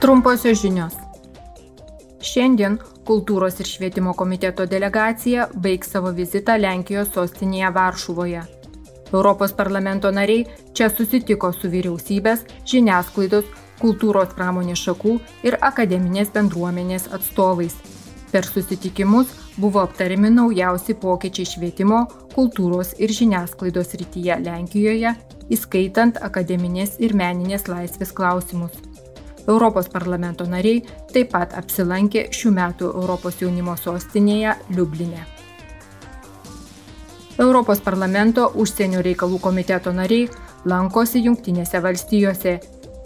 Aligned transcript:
Trumposios 0.00 0.60
žinios. 0.60 0.92
Šiandien 2.20 2.76
Kultūros 3.06 3.60
ir 3.62 3.68
švietimo 3.70 4.12
komiteto 4.18 4.64
delegacija 4.66 5.44
baigs 5.62 5.92
savo 5.94 6.10
vizitą 6.14 6.56
Lenkijos 6.58 7.12
sostinėje 7.14 7.68
Varšuvoje. 7.74 8.40
Europos 9.12 9.54
parlamento 9.54 10.10
nariai 10.10 10.42
čia 10.74 10.88
susitiko 10.90 11.52
su 11.54 11.70
vyriausybės, 11.70 12.42
žiniasklaidos, 12.66 13.46
kultūros 13.78 14.34
pramonės 14.34 14.82
šakų 14.88 15.14
ir 15.46 15.56
akademinės 15.68 16.34
bendruomenės 16.34 17.06
atstovais. 17.14 17.78
Per 18.32 18.44
susitikimus 18.44 19.30
buvo 19.56 19.84
aptariami 19.86 20.34
naujausi 20.34 20.98
pokyčiai 21.06 21.46
švietimo, 21.52 22.02
kultūros 22.34 22.92
ir 22.98 23.14
žiniasklaidos 23.14 23.94
rytyje 24.02 24.42
Lenkijoje, 24.42 25.14
įskaitant 25.48 26.20
akademinės 26.26 26.98
ir 26.98 27.14
meninės 27.14 27.70
laisvės 27.70 28.12
klausimus. 28.12 28.95
Europos 29.48 29.88
parlamento 29.88 30.46
nariai 30.46 30.82
taip 31.12 31.30
pat 31.32 31.54
apsilankė 31.58 32.28
šių 32.34 32.52
metų 32.56 32.90
Europos 32.92 33.40
jaunimo 33.42 33.76
sostinėje 33.78 34.56
Liublinė. 34.74 35.22
Europos 37.38 37.82
parlamento 37.84 38.48
užsienio 38.54 39.02
reikalų 39.04 39.38
komiteto 39.44 39.92
nariai 39.92 40.30
lankosi 40.64 41.22
Junktinėse 41.26 41.82
valstijose. 41.84 42.56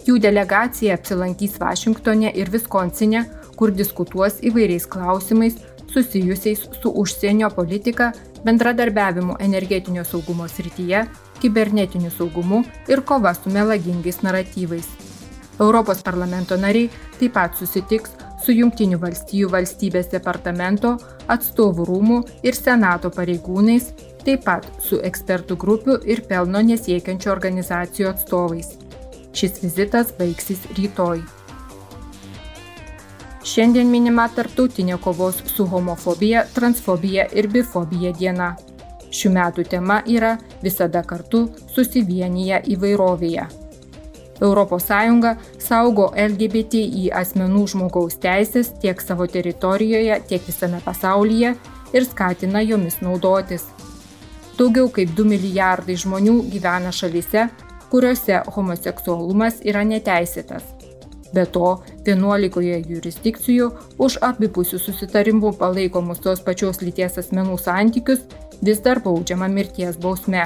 Jų 0.07 0.17
delegacija 0.23 0.95
apsilankys 0.97 1.59
Vašingtonė 1.61 2.31
ir 2.39 2.49
Viskonsine, 2.49 3.25
kur 3.59 3.73
diskutuos 3.75 4.39
įvairiais 4.41 4.87
klausimais 4.89 5.59
susijusiais 5.91 6.63
su 6.81 6.93
užsienio 7.03 7.51
politika, 7.53 8.13
bendradarbiavimu 8.45 9.35
energetinio 9.39 10.07
saugumo 10.07 10.47
srityje, 10.47 11.05
kibernetiniu 11.41 12.09
saugumu 12.17 12.63
ir 12.87 13.05
kova 13.05 13.35
su 13.37 13.53
melagingais 13.53 14.23
naratyvais. 14.25 15.10
Europos 15.59 16.01
parlamento 16.01 16.57
nariai 16.57 16.89
taip 17.19 17.33
pat 17.35 17.57
susitiks 17.59 18.15
su 18.41 18.55
Junktinių 18.55 18.97
valstijų 19.01 19.49
valstybės 19.53 20.09
departamento, 20.13 20.95
atstovų 21.29 21.85
rūmų 21.89 22.21
ir 22.47 22.57
senato 22.57 23.11
pareigūnais, 23.13 23.91
taip 24.25 24.45
pat 24.47 24.65
su 24.81 25.01
ekspertų 25.01 25.57
grupių 25.61 25.99
ir 26.09 26.23
pelno 26.29 26.63
nesiekiančių 26.65 27.29
organizacijų 27.35 28.09
atstovais. 28.13 28.73
Šis 29.37 29.61
vizitas 29.61 30.11
baigsis 30.17 30.65
rytoj. 30.77 31.21
Šiandien 33.41 33.89
minima 33.89 34.27
tarptautinė 34.29 34.99
kovos 35.01 35.39
su 35.49 35.65
homofobija, 35.65 36.43
transfobija 36.53 37.25
ir 37.33 37.47
bifobija 37.49 38.11
diena. 38.17 38.51
Šių 39.11 39.31
metų 39.33 39.65
tema 39.71 39.97
yra 40.07 40.35
visada 40.61 41.01
kartu 41.03 41.47
susivienyje 41.73 42.61
įvairovėje. 42.75 43.47
ES 44.41 44.87
saugo 45.61 46.07
LGBTI 46.17 47.11
asmenų 47.13 47.67
žmogaus 47.75 48.17
teisės 48.17 48.71
tiek 48.81 49.01
savo 49.01 49.27
teritorijoje, 49.29 50.17
tiek 50.27 50.41
visame 50.47 50.81
pasaulyje 50.81 51.53
ir 51.93 52.05
skatina 52.05 52.61
jomis 52.65 52.97
naudotis. 53.01 53.67
Daugiau 54.57 54.89
kaip 54.89 55.13
2 55.17 55.25
milijardai 55.29 55.95
žmonių 55.97 56.39
gyvena 56.49 56.91
šalyse, 56.91 57.47
kuriuose 57.91 58.41
homoseksualumas 58.55 59.61
yra 59.67 59.83
neteisėtas. 59.85 60.63
Be 61.31 61.45
to, 61.45 61.77
11 62.03 62.89
jurisdikcijų 62.89 63.69
už 64.03 64.17
abipusių 64.25 64.79
susitarimų 64.83 65.53
palaikomus 65.59 66.19
tos 66.23 66.41
pačios 66.43 66.81
lyties 66.81 67.19
asmenų 67.21 67.55
santykius 67.61 68.25
vis 68.61 68.81
dar 68.83 68.99
baudžiama 69.05 69.47
mirties 69.47 69.95
bausme. 70.01 70.43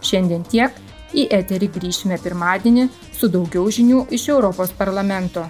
Šiandien 0.00 0.46
tiek, 0.48 0.72
Į 1.10 1.26
eterį 1.34 1.70
grįšime 1.74 2.20
pirmadienį 2.22 2.86
su 3.16 3.30
daugiau 3.32 3.66
žinių 3.74 4.04
iš 4.14 4.28
Europos 4.30 4.70
parlamento. 4.76 5.46